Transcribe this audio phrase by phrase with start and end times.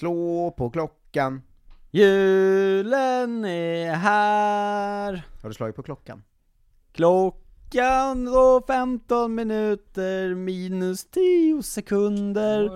[0.00, 1.42] Slå på klockan.
[1.90, 6.22] Julen är här Har du slagit på klockan?
[6.92, 12.70] Klockan då 15 minuter minus 10 sekunder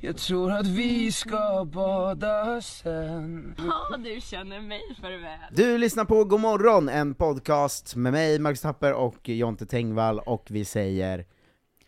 [0.00, 5.54] Jag tror att vi ska bada sen Ja, du känner mig för väl.
[5.54, 10.46] Du lyssnar på God morgon, en podcast med mig, Marcus Tapper och Jonte Tengvall, och
[10.50, 11.24] vi säger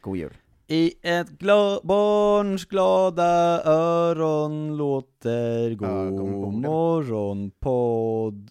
[0.01, 0.35] God Jul.
[0.67, 6.61] I ett gla barns glada öron låter God Ögonborden.
[6.61, 8.51] morgon podd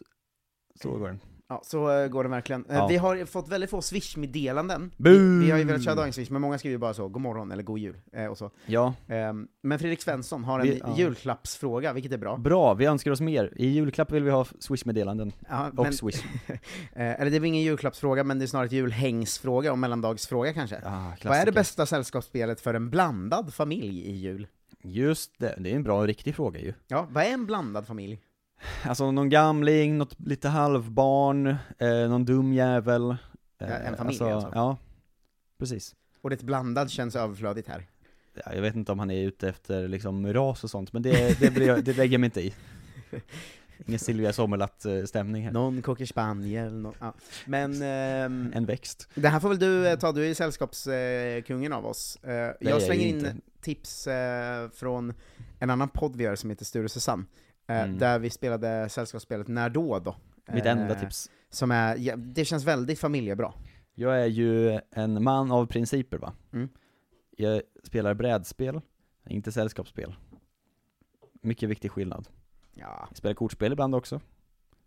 [0.82, 1.20] Så går den
[1.50, 2.66] Ja, så eh, går det verkligen.
[2.70, 2.88] Eh, Ja.
[2.88, 4.92] Vi har fått väldigt få swish-meddelanden.
[4.98, 7.52] Vi, vi har ju velat köra dagens swish, men många skriver bara så, God morgon
[7.52, 8.52] eller God Jul, eh, och så.
[8.66, 10.96] Ja, Ehm, men Fredrik Svensson har en Vi- ja.
[10.98, 12.38] julklappsfråga, vilket är bra.
[12.38, 13.54] bra, vi önskar oss mer.
[13.56, 16.24] I julklapp vill vi ha swish-meddelanden Ja, och men, swish
[16.94, 20.82] eller det är väl ingen julklappsfråga, men det är snarare ett julhängsfråga och mellandagsfråga kanske.
[20.86, 24.48] ah, Vad är det bästa sällskapsspelet för en blandad familj i jul?
[24.84, 27.88] Just det, det är en bra och riktig fråga ju Ja, vad är en blandad
[27.88, 28.20] familj?
[28.86, 33.18] Alltså någon gamling, något lite halvbarn, eh, någon dum jävel eh,
[33.58, 34.52] Ja, en familj alltså.
[34.56, 34.78] Ja,
[35.60, 37.86] precis Ordet blandad känns överflödigt här.
[38.46, 41.40] ja, Jag vet inte om han är ute efter liksom ras och sånt, men det,
[41.40, 42.54] det, blir, det lägger jag mig inte i
[43.88, 47.14] Ingen Silvia Sommerlath-stämning här Någon cocker spaniel, nå- ja.
[47.46, 51.74] Men ehm, En växt det här får väl du eh, ta, du är ju sällskapskungen
[51.74, 52.16] av oss.
[52.24, 53.36] Eh, jag slänger in inte.
[53.62, 55.14] tips eh, från
[55.60, 57.24] en annan podd vi gör som heter Sture Susanne,
[57.68, 57.98] Mm.
[57.98, 60.16] där vi spelade sällskapsspelet När då då?
[60.54, 63.54] Mitt Eh, enda tips Som är, ja, det känns väldigt familjebra.
[63.96, 66.70] Jag är ju en man av principer va Mm.
[67.38, 68.82] Jag spelar brädspel,
[69.30, 70.16] inte sällskapsspel
[71.42, 72.28] Mycket viktig skillnad
[72.74, 74.22] Ja, Jag spelar kortspel ibland också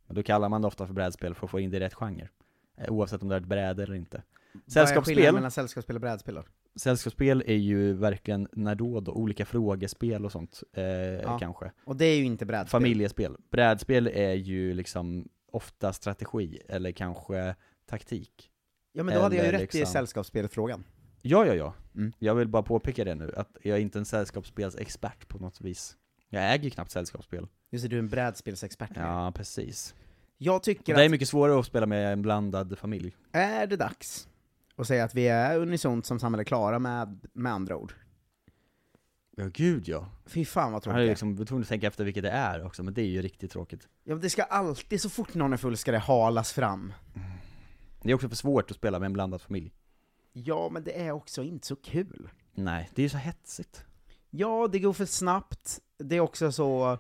[0.07, 1.95] Men då kallar man det ofta för brädspel för att få in det i rätt
[1.95, 2.29] genre
[2.77, 4.23] Eh, Oavsett om det är ett bräde eller inte
[4.53, 6.43] Vad är Sällskapsspel, skillnaden mellan sällskapsspel och brädspel då?
[6.77, 12.05] Sällskapsspel är ju verkligen när då då, olika frågespel och sånt eh, kanske Och det
[12.05, 12.71] är ju inte brädspel.
[12.71, 17.55] Familjespel, brädspel är ju liksom ofta strategi eller kanske
[17.87, 18.51] taktik
[18.93, 20.85] Ja men då hade jag ju rätt i liksom- sällskapsspelfrågan.
[21.23, 21.75] Ja, ja, ja.
[21.95, 22.13] Mm.
[22.19, 25.97] Jag vill bara påpeka det nu, att jag är inte en sällskapsspelsexpert på något vis
[26.29, 28.91] Jag äger ju knappt sällskapsspel Just det, du är en brädspelsexpert.
[28.95, 29.95] Ja, precis
[30.39, 33.77] Jag tycker det är att, mycket svårare att spela med en blandad familj är det
[33.77, 34.29] dags
[34.83, 37.93] att säga att vi är unisont som samhälle klara med, med andra ord?
[39.37, 41.01] Ja, gud ja Fy fan vad Jag tråkigt.
[41.01, 43.51] är liksom tvungen att tänka efter vilket det är också, men det är ju riktigt
[43.51, 46.93] tråkigt Ja, men det ska alltid, så fort någon är full ska det halas fram.
[48.03, 49.73] Det är också för svårt att spela med en blandad familj
[50.33, 52.29] Ja, men det är också inte så kul.
[52.55, 53.85] Nej, det är ju så hetsigt
[54.31, 56.99] Ja, det går för snabbt, det är också så...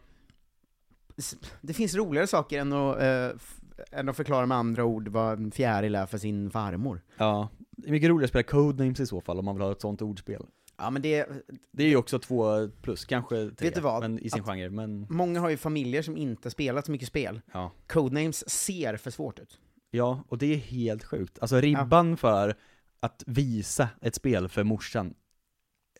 [1.60, 3.60] Det finns roligare saker än att, eh, f-
[3.92, 7.02] än att förklara med andra ord vad en fjäril är för sin farmor.
[7.16, 7.48] Ja,
[7.86, 9.80] det är mycket roligare att spela Codenames i så fall om man vill ha ett
[9.80, 10.46] sånt ordspel
[10.78, 11.26] Ja, men det,
[11.72, 14.02] Det är ju också två plus, kanske tre, Vet du vad?
[14.02, 17.08] men i sin Att- genre, men många har ju familjer som inte spelat så mycket
[17.08, 17.40] spel.
[17.52, 19.58] ja Codenames ser för svårt ut.
[19.90, 21.38] Ja, och det är helt sjukt.
[21.40, 22.54] Alltså ribban för
[23.00, 25.14] att visa ett spel för morsan,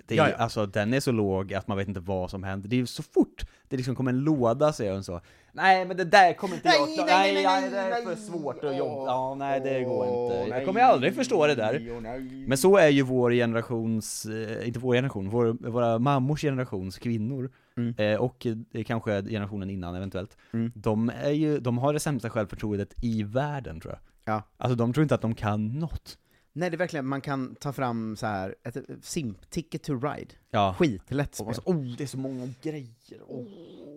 [0.06, 0.37] det är, Ja, ja.
[0.37, 2.69] alltså den är så låg att man vet inte vad som händer.
[2.69, 5.21] Det är ju så fort det liksom kommer en låda så är hon så
[5.53, 7.91] Nej men det där kommer inte jag Nej, klara, nej, nej, nej, nej, det är
[7.91, 8.16] nej, för nej.
[8.16, 10.41] svårt att jobba, ja nej det går inte.
[10.41, 10.48] nej.
[10.59, 12.01] Jag kommer aldrig förstå det där.
[12.03, 12.45] Nej.
[12.48, 17.51] Men så är ju vår generations, eh, inte vår generation, vår, våra mammors generations kvinnor,
[17.78, 17.95] Mm.
[17.98, 20.72] eh, och eh, kanske generationen innan eventuellt, Mm.
[20.75, 24.34] de är ju, de har det sämsta självförtroendet i världen tror jag.
[24.34, 24.42] Ja.
[24.59, 26.19] Alltså de tror inte att de kan något.
[26.56, 30.34] Nej, det är verkligen, man kan ta fram så här ett simp, ticket to ride.
[30.50, 30.74] Ja.
[30.78, 31.47] Skitlätt Och spel.
[31.47, 33.20] man så, oh, det är så många grejer.
[33.26, 33.47] Oh.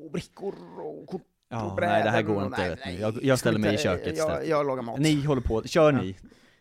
[0.06, 2.92] Åh, brickor och kort Ja, och nej det här går och- inte nej, vet ni.
[2.92, 3.02] nej.
[3.02, 4.48] Jag, jag ställer mig i köket jag, istället.
[4.48, 5.00] jag lagar mat.
[5.00, 6.02] Ni håller på, kör Ja.
[6.02, 6.16] ni.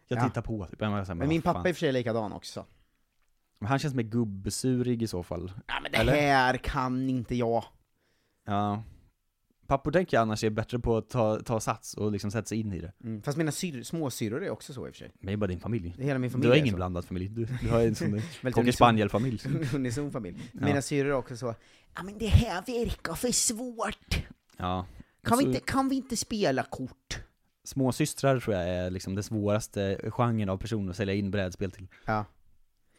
[0.09, 0.25] Jag Ja.
[0.29, 0.67] tittar på.
[0.67, 0.81] Typ.
[0.81, 2.65] Jag här, Men min pappa är i och för sig likadan också.
[3.59, 5.53] Men han känns mer gubbsurig i så fall.
[5.67, 6.13] Ja men det Eller?
[6.13, 7.65] här kan inte jag.
[8.47, 8.83] Ja.
[9.69, 12.61] Pappor tänker jag annars är bättre på att ta, ta sats och liksom sätta sig
[12.61, 12.93] in i det.
[13.05, 13.23] Mm.
[13.23, 15.11] Fast mina syr, småsyrror är också så i och för sig.
[15.19, 15.95] Men det är bara din familj.
[15.99, 16.77] Hela min Du familj har är ingen så.
[16.77, 18.21] blandad familj, du, du har en sån
[18.53, 19.41] cocker spaniel-familj.
[19.75, 20.51] Unison familj.
[20.53, 20.67] Ja.
[20.67, 21.55] Mina syrror är också så,
[21.95, 24.19] ja men det här verkar för svårt.
[24.57, 24.87] Ja.
[25.23, 27.19] Kan, vi inte, kan vi inte spela kort?
[27.65, 31.87] Småsystrar tror jag är liksom den svåraste genren av personer att sälja in brädspel till.
[32.05, 32.25] Ja.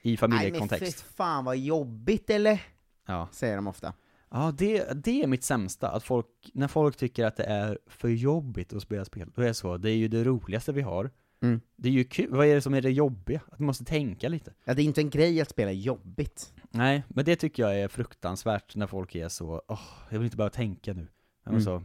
[0.01, 1.01] I Nej men familjekontext.
[1.01, 2.61] för fan vad jobbigt eller?
[3.05, 3.29] Ja.
[3.31, 3.93] Säger de ofta.
[4.31, 8.09] Ja, det, det är mitt sämsta, att folk, när folk tycker att det är för
[8.09, 11.11] jobbigt att spela spel, då är det så, det är ju det roligaste vi har.
[11.41, 11.61] Mm.
[11.75, 13.41] Det är ju kul, vad är det som är det jobbiga?
[13.51, 14.53] Att man måste tänka lite.
[14.63, 16.53] Ja det är inte en grej att spela jobbigt.
[16.71, 19.79] Nej, men det tycker jag är fruktansvärt när folk är så, åh,
[20.09, 21.07] jag vill inte bara tänka nu.
[21.45, 21.61] Mm.
[21.61, 21.83] så,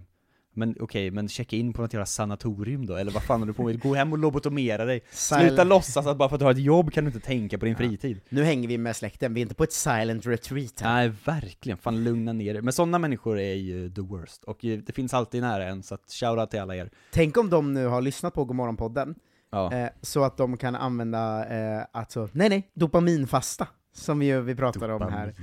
[0.56, 3.56] men okej, men checka in på något jävla sanatorium då, eller vad fan håller du
[3.56, 3.81] på med?
[3.81, 5.01] Gå hem och lobotomera dig.
[5.11, 7.65] Sluta låtsas att bara för att du har ett jobb kan du inte tänka på
[7.65, 8.21] din fritid.
[8.29, 10.95] Nu hänger vi med släkten, vi är inte på ett silent retreat här.
[10.95, 11.79] Nej, verkligen.
[11.79, 12.61] Fan lugna ner er.
[12.61, 14.45] Men sådana människor är ju the worst.
[14.45, 16.91] Och eh, det finns alltid nära en, så att shoutout till alla er.
[17.12, 19.15] Tänk om de nu har lyssnat på Godmorgonpodden,
[19.50, 19.73] Ja.
[19.73, 21.47] eh, så att de kan använda,
[21.79, 25.35] eh, alltså, nej nej, dopaminfasta, som ju vi pratade om här.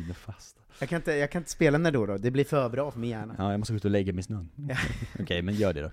[0.81, 3.36] Jag kan, inte, jag kan inte spela då, det blir för bra för min hjärna.
[3.38, 4.50] Ja, jag måste gå ut och lägga mig i snön.
[5.19, 5.92] Okej, men gör det då.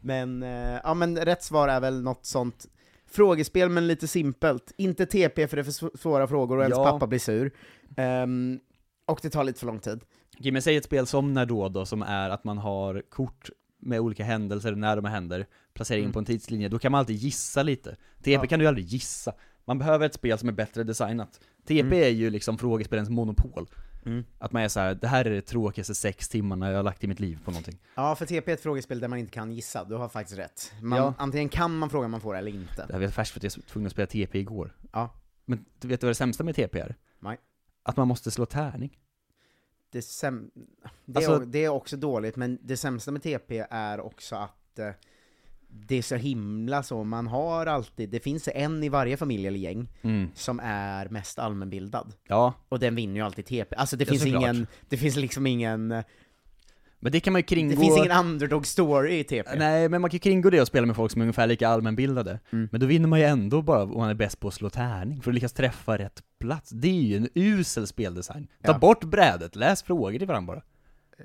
[0.00, 2.66] Men, eh, ja men rätt svar är väl något sånt
[3.06, 4.72] frågespel men lite simpelt.
[4.76, 6.84] Inte TP för det är för sv- svåra frågor och ens Ja.
[6.84, 7.52] pappa blir sur.
[7.96, 8.60] Ehm,
[9.06, 10.00] och det tar lite för lång tid.
[10.38, 13.50] Okej, men säg ett spel som när då då, som är att man har kort
[13.80, 16.12] med olika händelser, när de händer, placerar in Mm.
[16.12, 17.96] på en tidslinje, då kan man alltid gissa lite.
[18.18, 18.46] TP Ja.
[18.46, 19.32] kan du ju aldrig gissa.
[19.64, 21.40] Man behöver ett spel som är bättre designat.
[21.66, 21.92] TP Mm.
[22.02, 23.66] är ju liksom frågespelens monopol.
[24.06, 24.24] Mm.
[24.38, 27.04] Att man är så här: det här är det tråkigaste sex timmarna jag har lagt
[27.04, 27.78] i mitt liv på någonting.
[27.94, 30.72] Ja, för TP är ett frågespel där man inte kan gissa, du har faktiskt rätt.
[30.82, 31.14] Man, Ja.
[31.18, 32.86] Antingen kan man fråga man får eller inte.
[32.86, 34.76] Det här vet färskt för att jag var tvungen att spela TP igår.
[34.92, 35.10] Ja.
[35.44, 36.94] Men du vet vad det sämsta med TP är?
[37.20, 37.38] Nej.
[37.82, 38.98] Att man måste slå tärning.
[39.90, 40.50] Det, säm-
[41.04, 44.78] det, Alltså- är, det är också dåligt, men det sämsta med TP är också att
[44.78, 44.90] eh,
[45.76, 49.58] det är så himla så, man har alltid, det finns en i varje familj eller
[49.58, 50.28] gäng Mm.
[50.34, 52.12] som är mest allmänbildad.
[52.28, 53.76] Ja, Och den vinner ju alltid TP.
[53.76, 54.42] Alltså det Ja, finns såklart.
[54.42, 55.88] ingen, det finns liksom ingen,
[56.98, 57.74] men det kan man ju kringgå.
[57.74, 59.50] det finns ingen underdog story i TP.
[59.56, 61.68] Nej, men man kan ju kringgå det och spela med folk som är ungefär lika
[61.68, 62.40] allmänbildade.
[62.52, 62.68] Mm.
[62.72, 65.22] Men då vinner man ju ändå bara om man är bäst på att slå tärning,
[65.22, 66.70] för att lyckas träffa rätt plats.
[66.70, 68.46] Det är ju en usel speldesign.
[68.62, 68.78] Ta Ja.
[68.78, 70.62] bort brädet, läs frågor till varandra bara.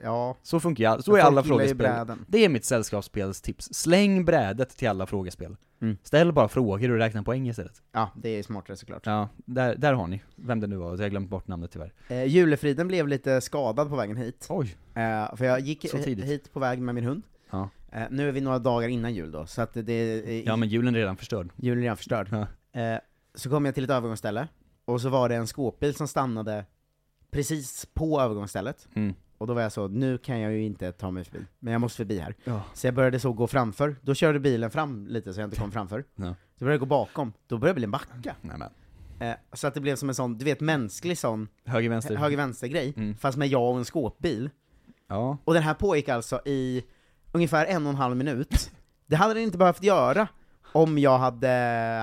[0.04, 0.38] Ja.
[0.44, 2.08] Så funkar all- så är Folk alla frågespel.
[2.28, 3.70] Det är mitt sällskapsspelstips.
[3.74, 5.56] Släng brädet till alla frågespel.
[5.82, 5.98] Mm.
[6.04, 7.82] Ställ bara frågor och räkna poäng istället.
[7.92, 9.06] Ja, det är smartare såklart.
[9.06, 10.22] Ja, där, där har ni.
[10.36, 11.94] Vem det nu var, jag har glömt bort namnet tyvärr.
[12.08, 14.48] Eh, julefriden blev lite skadad på vägen hit.
[14.50, 14.76] Oj.
[14.94, 17.22] Eh, för jag gick hit på väg med min hund.
[17.52, 17.70] Ja.
[17.92, 20.48] Eh, nu är vi några dagar innan jul då, så att det är...
[20.48, 21.50] Ja men julen är redan förstörd.
[21.56, 22.30] Julen är redan förstörd.
[22.32, 22.82] Ja.
[22.82, 23.00] Eh,
[23.36, 24.48] så kom jag till ett övergångsställe,
[24.86, 26.66] och så var det en skåpbil som stannade
[27.32, 28.88] precis på övergångsstället.
[28.94, 29.14] Mm.
[29.40, 31.82] Och då var jag så, nu kan jag ju inte ta mig förbi, men jag
[31.82, 32.36] måste förbi här.
[32.44, 32.64] Ja.
[32.74, 35.72] Så jag började så gå framför, då körde bilen fram lite så jag inte kom
[35.72, 36.04] framför.
[36.16, 36.36] Ja.
[36.60, 38.36] Så började jag gå bakom, då började bilen backa.
[38.42, 38.70] Nej men.
[39.30, 42.16] Eh, så att det blev som en sån, du vet mänsklig sån Höger, vänster.
[42.16, 43.16] höger-vänster-grej, Mm.
[43.18, 44.50] fast med jag och en skåpbil.
[45.08, 45.38] Ja.
[45.44, 46.84] Och den här pågick alltså i
[47.32, 48.72] ungefär en och en halv minut.
[49.08, 50.28] Det hade den inte behövt göra
[50.72, 51.48] om jag hade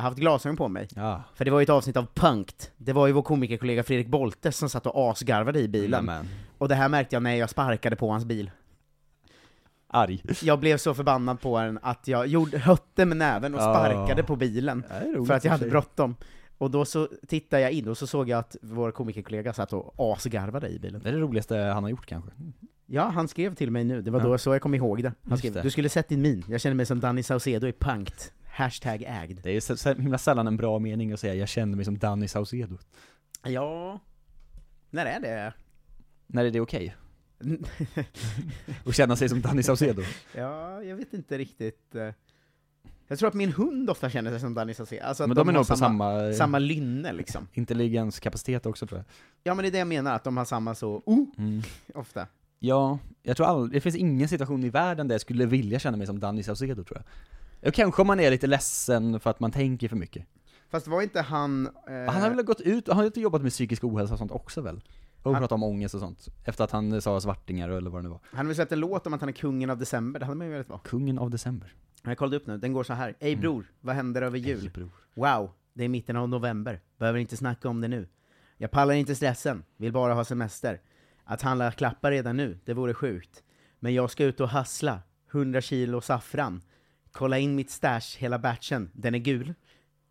[0.03, 0.89] haft glasögon på mig.
[0.95, 1.23] Ja.
[1.35, 4.53] För det var ju ett avsnitt av Punkt, det var ju vår komikerkollega Fredrik Bolte
[4.53, 6.05] som satt och asgarvade i bilen.
[6.05, 6.29] Nämen.
[6.59, 8.51] Och det här märkte jag när jag sparkade på hans bil.
[9.89, 10.23] Arg.
[10.43, 14.37] Jag blev så förbannad på den att jag gjorde, hötte med näven och sparkade på
[14.37, 14.85] bilen.
[15.27, 16.17] För att jag hade bråttom.
[16.59, 19.95] Och då så tittade jag in och så såg jag att vår komikerkollega satt och
[19.97, 21.01] asgarvade i bilen.
[21.03, 22.31] Det är det roligaste han har gjort kanske.
[22.87, 24.27] Ja, han skrev till mig nu, det var Ja.
[24.27, 25.13] då så jag kom ihåg det.
[25.29, 25.63] Han skrev det.
[25.63, 29.41] 'Du skulle sett din min, jag känner mig som Danny Saucedo i Punkt' Hashtag ägd.
[29.43, 31.99] Det är så, så himla sällan en bra mening att säga 'Jag känner mig som
[31.99, 32.79] Danny Saucedo'
[33.45, 34.01] Ja...
[34.91, 35.53] När är det?
[36.27, 36.97] När är det okej?
[38.87, 40.03] Att känna sig som Danny Saucedo?
[40.35, 41.95] ja, jag vet inte riktigt.
[41.95, 42.09] eh.
[43.09, 45.03] Jag tror att min hund ofta känner sig som Danny Saucedo.
[45.05, 47.49] Alltså Men de är har nog på samma, samma, samma lynne liksom.
[47.53, 49.05] intelligenskapacitet också tror jag.
[49.43, 51.63] Ja men det är det jag menar, att de har samma så, oh, Mm.
[51.95, 52.27] ofta.
[52.59, 55.97] Ja, jag tror aldrig, det finns ingen situation i världen där jag skulle vilja känna
[55.97, 57.05] mig som Danny Saucedo tror jag.
[57.61, 60.27] Ja, kanske om man är lite ledsen för att man tänker för mycket.
[60.71, 61.67] Fast var inte han...
[61.67, 61.73] eh,
[62.13, 64.61] Han har väl gått ut, han har inte jobbat med psykisk ohälsa och sånt också
[64.61, 64.81] väl?
[65.23, 66.29] Och Han- pratat om ångest och sånt.
[66.45, 68.21] Efter att han sa svartingar eller vad det nu var.
[68.31, 70.37] Han har väl släppt en låt om att han är kungen av december, det hade
[70.39, 70.79] man ju velat vara.
[70.85, 71.75] Kungen av december.
[72.03, 73.15] Jag kollade upp nu, den går så här.
[73.21, 74.71] Ey bror, vad händer över jul?
[74.75, 74.91] Bror.
[75.15, 76.81] Wow, det är mitten av november.
[76.99, 78.09] Behöver inte snacka om det nu.
[78.59, 80.81] Jag pallar inte stressen, vill bara ha semester.
[81.25, 83.43] Att handla klappar redan nu, det vore sjukt.
[83.81, 85.01] Men jag ska ut och hassla.
[85.33, 86.63] 100 kilo saffran.
[87.17, 88.91] Kolla in mitt stash, hela batchen.
[88.93, 89.55] Den är gul.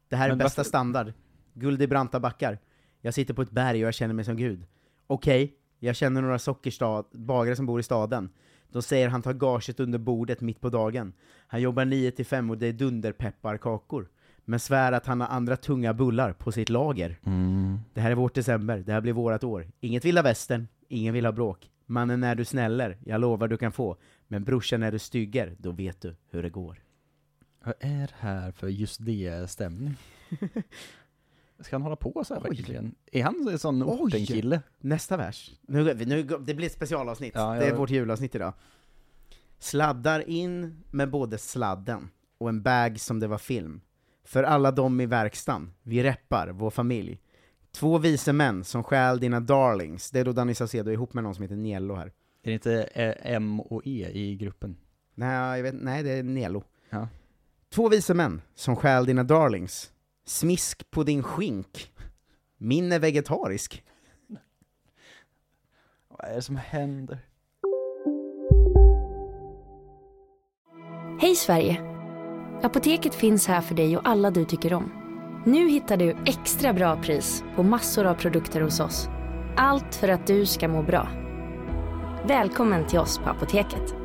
[0.09, 1.13] Det här är Men bästa varför- standard.
[1.53, 2.59] Guld i branta backar.
[3.01, 4.65] Jag sitter på ett berg och jag känner mig som gud.
[5.07, 8.29] Okej, jag känner några sockerstad, bagare som bor i staden.
[8.71, 11.13] De säger han tar gaget under bordet mitt på dagen.
[11.47, 14.07] Han jobbar 9 till 5 och det är dunderpepparkakor.
[14.45, 17.19] Men svär att han har andra tunga bullar på sitt lager.
[17.25, 17.79] Mm.
[17.93, 19.67] Det här är vårt december, det här blir vårat år.
[19.79, 21.69] Inget vilda västern, ingen vill ha bråk.
[21.85, 23.97] Mannen är du snäller, jag lovar du kan få.
[24.27, 26.77] Men brorsan är du stygger, då vet du hur det går.
[27.65, 29.95] Vad är det här för just det-stämning?
[31.59, 32.49] Ska han hålla på så här Oj.
[32.49, 32.95] verkligen?
[33.11, 34.61] Är han en sån ortenkille?
[34.79, 35.51] Nästa vers.
[35.61, 37.31] Nu, nu, det blir ett specialavsnitt.
[37.35, 38.53] Ja, Det är vårt julavsnitt idag.
[39.59, 43.81] Sladdar in med både sladden och en bag som det var film.
[44.23, 47.19] För alla dem i verkstan, vi reppar, vår familj.
[47.71, 50.11] Två vise män som stjäl dina darlings.
[50.11, 52.07] Det är då Danny Saucedo ihop med någon som heter Niello här.
[52.07, 52.11] Är
[52.49, 54.77] det inte eh, M och E i gruppen?
[55.13, 56.63] Nej, jag vet, nej det är Niello.
[56.89, 57.07] Ja.
[57.75, 59.91] Två vise män som stjäl dina darlings.
[60.25, 61.91] Smisk på din skink.
[62.57, 63.83] Min är vegetarisk.
[66.07, 67.19] Vad är det som händer?
[71.21, 71.81] Hej Sverige!
[72.63, 74.91] Apoteket finns här för dig och alla du tycker om.
[75.45, 79.07] Nu hittar du extra bra pris på massor av produkter hos oss.
[79.57, 81.09] Allt för att du ska må bra.
[82.27, 84.04] Välkommen till oss på Apoteket.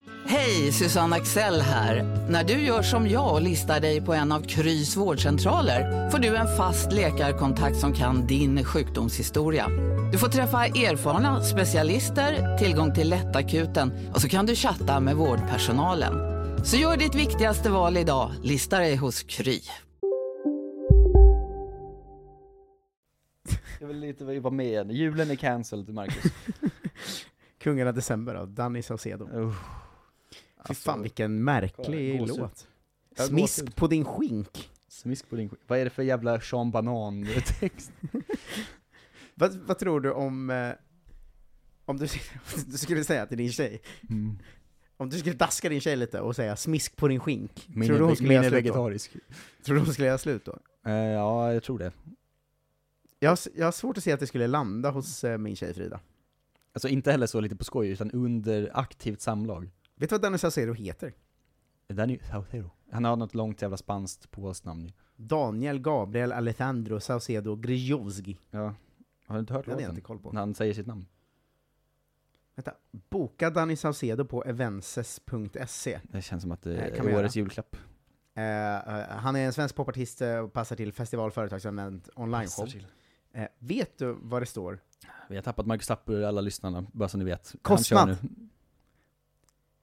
[0.31, 2.03] Hej, Susanne Axel här.
[2.29, 6.35] När du gör som jag och listar dig på en av Krys vårdcentraler får du
[6.35, 9.67] en fast läkarkontakt som kan din sjukdomshistoria.
[10.11, 16.13] Du får träffa erfarna specialister, tillgång till lättakuten och så kan du chatta med vårdpersonalen.
[16.65, 19.59] Så gör ditt viktigaste val idag, lista dig hos Kry.
[23.79, 24.91] Jag vill inte vara med.
[24.91, 26.31] Julen är cancelled, Marcus.
[27.61, 29.25] Kungarna december då, Danny Saucedo.
[29.25, 29.80] Uh.
[30.67, 32.37] Fy Alltså, fan vilken märklig gåshud.
[32.37, 32.67] låt.
[33.27, 34.69] Smisk på din skink.
[34.87, 35.59] Smisk på din skit.
[35.67, 37.91] Vad är det för jävla Sean Banan-text?
[39.35, 40.71] Vad, vad tror du om, eh,
[41.85, 42.07] om du,
[42.67, 44.39] du skulle säga till din tjej, Mm.
[44.97, 47.97] om du skulle daska din tjej lite och säga smisk på din skink, Min, tror
[47.99, 48.55] du hon skulle göra slut då?
[48.57, 49.11] vegetarisk.
[49.65, 50.57] Tror du hon skulle göra slut då?
[50.85, 51.91] Eh, ja, jag tror det.
[53.19, 55.99] Jag jag har svårt att se att det skulle landa hos eh, min tjej Frida.
[56.73, 59.69] Alltså inte heller så lite på skoj, utan under aktivt samlag.
[60.01, 61.13] Vet du vad Danny Saucedo heter?
[61.87, 62.69] Danny Saucedo.
[62.91, 64.91] Han har något långt jävla spanskt påsnamn ju.
[65.15, 68.37] Daniel Gabriel Alejandro Saucedo Grijowski.
[68.51, 68.73] Ja.
[69.25, 69.89] Har du inte hört jag låten?
[69.89, 70.31] inte koll på.
[70.31, 71.05] När han säger sitt namn.
[72.55, 72.73] Vänta,
[73.09, 75.99] boka Danny Saucedo på evenses.se.
[76.03, 77.43] Det känns som att det Eh, är vi årets göra.
[77.43, 77.75] julklapp.
[78.33, 78.43] Eh,
[78.99, 82.71] eh, han är en svensk popartist eh, och passar till festival, företagsevent, online Passar show.
[82.71, 82.87] till.
[83.33, 84.79] Eh, vet du vad det står?
[85.29, 87.55] Vi har tappat Marcus Tapper, alla lyssnarna, bara så ni vet.
[87.61, 88.17] Kostnad.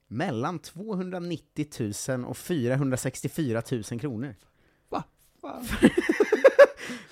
[0.09, 1.67] Mellan 290
[2.09, 4.35] 000 och 464 000 kronor.
[4.88, 5.05] Va?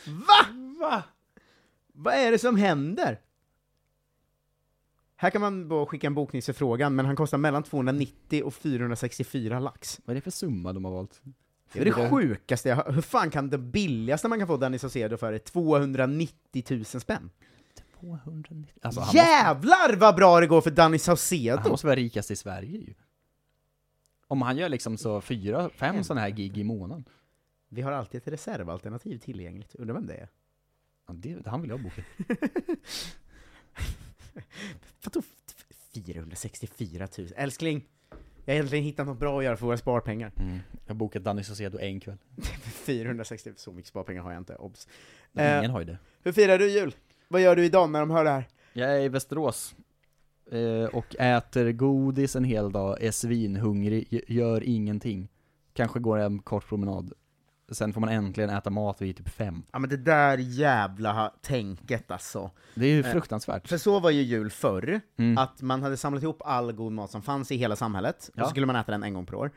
[0.04, 0.46] Va?
[0.80, 1.02] Va?
[1.92, 3.20] Vad är det som händer?
[5.16, 10.00] Här kan man bara skicka en bokningsförfrågan, men han kostar mellan 290 och 464 lax.
[10.04, 11.20] Vad är det för summa de har valt?
[11.72, 12.92] Det är det sjukaste jag hör.
[12.92, 17.30] Hur fan kan det billigaste man kan få Danny Saucedo för är 290 000 spänn?
[18.00, 18.74] 290.
[18.82, 21.58] Alltså, han, måste, Jävlar vad bra det går för Danny Saucedo!
[21.60, 22.94] han måste vara rikast i Sverige ju.
[24.28, 27.04] Om han gör liksom så fyra, fem sådana här gig i månaden.
[27.68, 29.74] Vi har alltid ett reservalternativ tillgängligt.
[29.74, 30.28] Undrar vem det är?
[31.08, 32.02] Ja, det, han vill jag boka.
[35.04, 37.28] Vadå f- 464 000?
[37.36, 37.84] Älskling!
[38.44, 40.32] Jag har äntligen hittat något bra att göra för våra sparpengar.
[40.36, 40.58] Mm.
[40.86, 42.18] Jag har bokat Danny Saucedo en kväll.
[42.64, 44.88] 460, så mycket sparpengar har jag inte, obs.
[45.32, 45.70] Ingen Eh.
[45.70, 45.98] har ju det.
[46.22, 46.94] Hur firar du jul?
[47.28, 48.48] Vad gör du idag när de hör det här?
[48.72, 49.74] Jag är i Västerås.
[50.52, 55.28] Eh, och äter godis en hel dag, är svinhungrig, gör ingenting.
[55.72, 57.12] Kanske går en kort promenad.
[57.70, 59.62] Sen får man äntligen äta mat vid typ fem.
[59.72, 62.50] Ja men det där jävla tänket alltså.
[62.74, 63.68] Det är ju Eh, fruktansvärt.
[63.68, 65.38] För så var ju jul förr, Mm.
[65.38, 68.44] att man hade samlat ihop all god mat som fanns i hela samhället, och Ja.
[68.44, 69.50] så skulle man äta den en gång per år.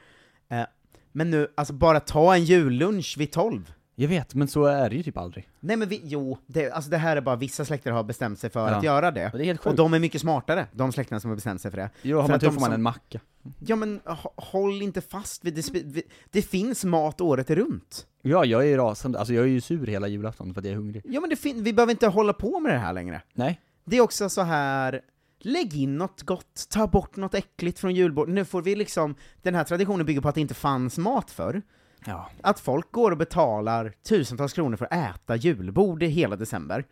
[0.49, 0.63] Eh,
[1.11, 3.73] men nu, alltså bara ta en jullunch vid tolv.
[4.01, 5.49] Jag vet, men så är det ju typ aldrig.
[5.59, 8.49] Nej men vi, jo, det, alltså det här är bara vissa släkter har bestämt sig
[8.49, 8.75] för Ja.
[8.75, 9.29] att göra det.
[9.31, 11.71] Men det är helt Och de är mycket smartare, de släkterna som har bestämt sig
[11.71, 11.89] för det.
[12.01, 13.19] Jo, har för man att tur de får man som- en macka.
[13.59, 18.07] Ja men hå- håll inte fast vid det, spe- vid, det finns mat året runt.
[18.21, 19.19] Ja, jag är rasande.
[19.19, 21.01] Alltså jag är ju sur hela julafton för att jag är hungrig.
[21.05, 23.21] Ja men det fin- vi behöver inte hålla på med det här längre.
[23.33, 23.61] Nej.
[23.85, 25.01] Det är också så här.
[25.41, 28.35] lägg in något gott, ta bort något äckligt från julbordet.
[28.35, 31.61] Nu får vi liksom, den här traditionen bygger på att det inte fanns mat för.
[32.05, 32.29] Ja.
[32.41, 36.85] Att folk går och betalar tusentals kronor för att äta julbord i hela december.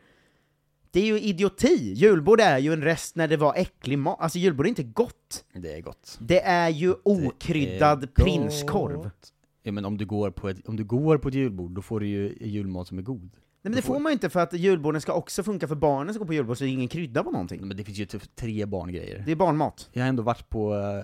[0.91, 1.93] Det är ju idioti!
[1.93, 5.45] Julbord är ju en rest när det var äcklig mat, alltså julbord är inte gott.
[5.53, 6.17] Det är gott.
[6.21, 9.09] Det är ju okryddad är prinskorv.
[9.63, 11.99] Ja men om du, går på ett, om du går på ett julbord, då får
[11.99, 13.21] du ju julmat som är god.
[13.21, 16.13] Nej men det får man ju inte för att julborden ska också funka för barnen
[16.13, 17.67] som går på julbord, så det är ingen krydda på någonting.
[17.67, 19.23] Men det finns ju typ tre barngrejer.
[19.25, 19.89] Det är barnmat.
[19.93, 21.03] Jag har ändå varit på eh,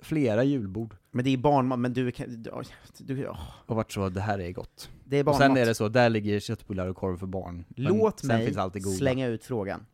[0.00, 2.42] flera julbord Men det är barnmat, men du kan...
[2.42, 2.50] Du,
[2.98, 3.38] du, åh.
[3.66, 4.90] och varit så, det här är gott.
[5.04, 5.40] det är Och barnmat.
[5.40, 7.64] sen är det så, där ligger köttbullar och korv för barn.
[7.76, 8.54] Låt mig
[8.98, 9.86] slänga ut frågan.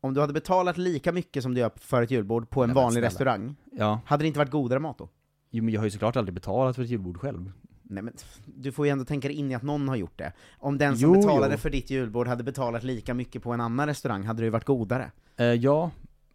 [0.00, 2.74] Om du hade betalat lika mycket som du gör för ett julbord på en men
[2.74, 5.08] vanlig restaurang, Ja, hade det inte varit godare mat då?
[5.50, 7.52] jo, men jag har ju såklart aldrig betalat för ett julbord själv.
[7.82, 10.32] Nej men, du får ju ändå tänka dig in i att någon har gjort det.
[10.58, 11.58] Om den som Jo, betalade jo.
[11.58, 14.64] för ditt julbord hade betalat lika mycket på en annan restaurang, hade det ju varit
[14.64, 15.10] godare.
[15.36, 15.90] Eh, ja,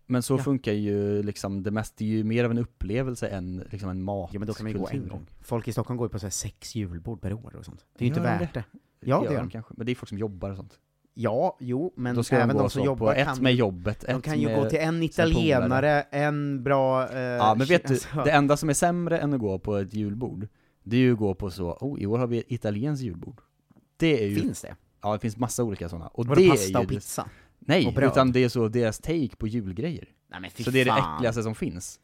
[0.06, 0.38] men så Ja.
[0.38, 4.30] funkar ju liksom, det mesta är ju mer av en upplevelse än liksom en mat.
[4.34, 5.26] Ja men då kan man ju gå en gång.
[5.42, 7.86] Folk i Stockholm går ju på så sex julbord per år och sånt.
[7.98, 8.64] Det är ju inte de värt det.
[9.00, 9.50] Ja, det gör de.
[9.50, 9.74] kanske.
[9.78, 10.80] Men det är folk som jobbar och sånt.
[11.18, 14.40] Ja, jo, men även de, de som jobbar ett kan med jobbet, De ett kan
[14.40, 17.10] ju gå till en italienare, en bra...
[17.10, 19.76] Eh, Ja men vet du, alltså- det enda som är sämre än att gå på
[19.78, 20.48] ett julbord,
[20.84, 23.42] det är ju att gå på så, oh i år har vi ett italienskt julbord.
[23.98, 24.76] Det är ju, Finns det?
[25.02, 26.08] ja det finns massa olika sådana.
[26.08, 27.30] Och Var det det är pasta ju och pizza?
[27.65, 28.12] Nej, och bröd?
[28.12, 30.07] utan det är så deras take på julgrejer.
[30.27, 31.15] Nej men fy Så det är det fan.
[31.15, 32.00] äckligaste som finns.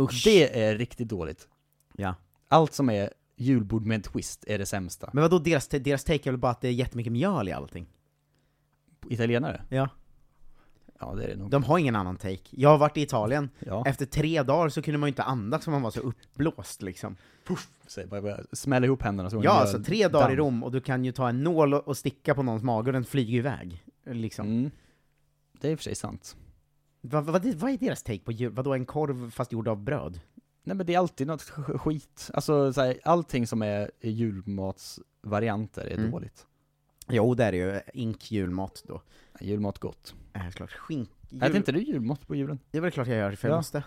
[0.00, 0.22] Usch.
[0.24, 1.48] Det är riktigt dåligt.
[1.96, 2.14] Ja.
[2.48, 5.10] Allt som är julbord med en twist är det sämsta.
[5.12, 7.86] Men vadå deras, deras take är väl bara att det är jättemycket mjöl i allting?
[9.08, 9.62] Italienare?
[9.68, 9.88] Ja.
[11.00, 11.50] Ja det är det nog.
[11.50, 12.40] De har ingen annan take.
[12.50, 13.84] Jag har varit i Italien, Ja.
[13.86, 17.16] efter tre dagar så kunde man ju inte andas för man var så uppblåst liksom.
[17.86, 20.46] Så bara, bara smälla ihop händerna så Ja, alltså tre dagar i damm.
[20.46, 22.92] Rom och du kan ju ta en nål och och sticka på någons mage och
[22.92, 23.84] den flyger iväg.
[24.14, 24.46] Liksom.
[24.46, 24.70] Mm.
[25.60, 26.36] Det är i och för sig sant.
[27.00, 28.52] Vad, vad, vad är deras take på jul?
[28.52, 30.20] Vadå en korv fast gjord av bröd?
[30.62, 32.30] Nej men det är alltid något sk- skit.
[32.34, 36.10] Alltså så här, allting som är julmatsvarianter är Mm.
[36.10, 36.46] dåligt.
[37.08, 37.80] Jo, det är det ju.
[37.94, 39.02] Ink julmat då.
[39.40, 40.14] Julmat gott.
[40.32, 40.72] Äh, klart.
[40.72, 41.10] Skink...
[41.30, 41.42] Jul...
[41.42, 42.58] Äter inte du julmat på julen?
[42.70, 43.58] Det är väl klart jag gör, för jag Ja.
[43.58, 43.78] måste.
[43.78, 43.84] Eh,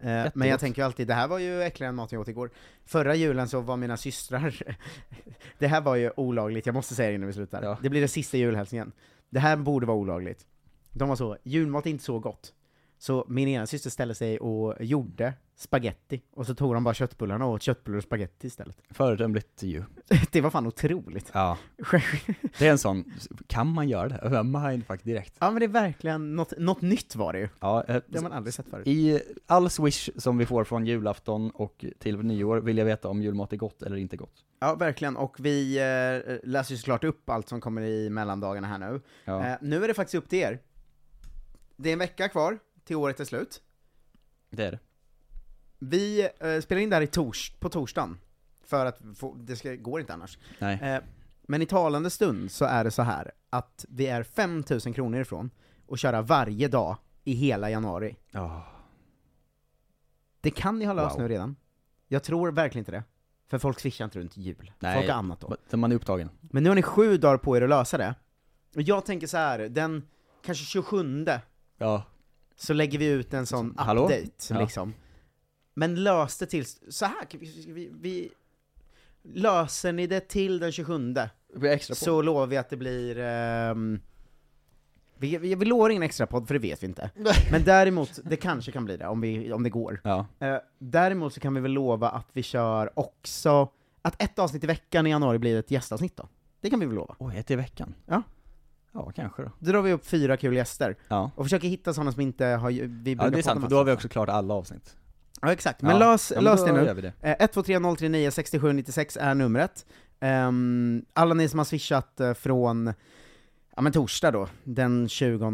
[0.00, 0.60] men jag Jättegott.
[0.60, 2.50] tänker ju alltid, det här var ju äckligare än maten jag åt igår.
[2.84, 4.62] Förra julen så var mina systrar,
[5.58, 7.62] det här var ju olagligt, jag måste säga det innan vi slutar.
[7.62, 7.78] Ja.
[7.82, 8.92] Det blir den sista julhälsningen.
[9.30, 10.46] Det här borde vara olagligt.
[10.92, 12.54] De var så, julmat är inte så gott.
[12.98, 17.44] Så min ena syster ställde sig och gjorde spaghetti, och så tog de bara köttbullarna
[17.46, 18.76] och åt köttbullar och spaghetti istället.
[18.90, 19.84] Föredömligt ju.
[20.32, 21.30] Det var fan otroligt.
[21.34, 21.58] Ja.
[22.58, 23.12] Det är en sån,
[23.46, 24.42] kan man göra det?
[24.42, 25.34] Mindfuck direkt.
[25.38, 27.48] Ja men det är verkligen, något, något nytt var det ju.
[27.60, 28.86] Ja, eh, Det har man aldrig sett förut.
[28.86, 33.22] I all swish som vi får från julafton och till nyår vill jag veta om
[33.22, 34.44] julmat är gott eller inte gott.
[34.60, 35.16] Ja, verkligen.
[35.16, 39.00] Och vi eh, läser ju såklart upp allt som kommer i mellandagarna här nu.
[39.24, 39.46] Ja.
[39.46, 40.58] Eh, nu är det faktiskt upp till er.
[41.76, 43.62] Det är en vecka kvar till året är slut.
[44.50, 44.78] Det är det.
[45.78, 48.18] Vi eh, spelar in det här i tors på torsdagen,
[48.64, 50.38] för att få, det ska, går inte annars.
[50.58, 50.80] Nej.
[50.82, 51.02] Eh,
[51.42, 55.50] men i talande stund så är det så här att vi är 5000 kronor ifrån
[55.90, 58.16] att köra varje dag i hela januari.
[58.30, 58.66] Ja.
[60.40, 61.22] Det kan ni ha löst Wow.
[61.22, 61.56] nu redan.
[62.08, 63.04] Jag tror verkligen inte det.
[63.48, 64.72] För folk swishar inte runt jul.
[64.78, 64.94] Nej.
[64.96, 65.76] Folk har annat då.
[65.76, 66.30] Man är upptagen.
[66.40, 68.14] Men nu har ni sju dagar på er att lösa det.
[68.74, 70.02] Och jag tänker så här, den
[70.42, 71.26] kanske 27
[71.78, 72.02] Ja.
[72.60, 74.02] Så lägger vi ut en sån Hallå?
[74.04, 74.60] update Ja.
[74.60, 74.94] liksom.
[75.74, 78.30] Men lös det till, så här, vi, vi, vi
[79.22, 81.98] löser ni det till den 27 Det blir extra på.
[81.98, 84.00] så lovar vi att det blir ehm,
[85.18, 87.10] vi, vi, vi lovar ingen extra podd för det vet vi inte.
[87.52, 90.00] Men däremot, det kanske kan bli det om, vi, om det går.
[90.04, 90.26] Ja.
[90.38, 93.68] Eh, däremot så kan vi väl lova att vi kör också,
[94.02, 96.28] att ett avsnitt i veckan i januari blir ett gästavsnitt då.
[96.60, 97.14] Det kan vi väl lova.
[97.18, 97.94] Oj, ett i veckan?
[98.06, 98.22] Ja.
[99.06, 99.50] Ja, kanske då.
[99.58, 101.30] Då drar vi upp fyra kul gäster, Ja.
[101.34, 103.84] och försöker hitta sådana som inte har, vi Ja, det är sant, för då har
[103.84, 104.96] vi så också klart alla avsnitt.
[105.42, 105.98] Ja exakt, men Ja.
[105.98, 106.94] lös, Ja, lös det nu.
[107.02, 107.12] det.
[107.28, 109.86] Eh, 123 039 67 96 är numret.
[110.20, 112.92] Ehm, alla ni som har swishat eh, från,
[113.76, 115.50] ja men torsdag då, den 20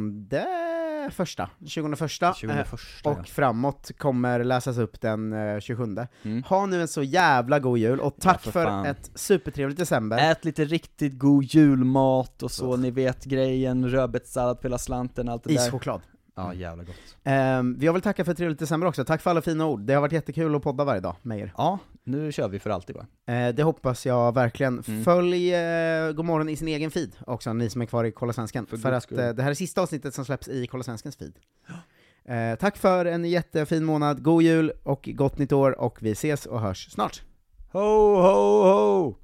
[1.11, 3.25] första, 20 första, 21 eh, och ja.
[3.25, 5.85] framåt kommer läsas upp den eh, 27.
[6.23, 6.43] Mm.
[6.43, 8.87] Ha nu en så jävla god jul, och tack för för, fan.
[8.87, 10.31] ett supertrevligt december.
[10.31, 15.45] Ät lite riktigt god julmat och så, ni vet grejen, rödbetssallad för hela slanten, allt
[15.45, 15.67] det där.
[15.69, 16.01] Ischoklad.
[16.37, 17.17] Ja, jävla gott.
[17.25, 19.81] Ehm, vi har väl tacka för ett trevligt december också, tack för alla fina ord.
[19.81, 21.53] Det har varit jättekul att podda varje dag med er.
[21.57, 23.07] Ja, nu kör vi för alltid va?
[23.35, 24.83] Eh, det hoppas jag verkligen.
[24.89, 25.05] Mm.
[25.05, 28.67] Följ eh, Godmorgon i sin egen feed också, ni som är kvar i Kolla Svensken.
[28.67, 31.33] För För, att eh, det här är sista avsnittet som släpps i Kolla Svenskens feed.
[32.25, 36.47] Eh, tack för en jättefin månad, god jul och gott nytt år, och vi ses
[36.47, 37.23] och hörs snart.
[37.73, 37.81] Ho,
[38.23, 39.24] ho, ho!